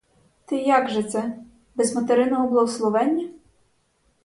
[0.45, 1.37] Ти як же це,
[1.75, 3.29] без материного благословення?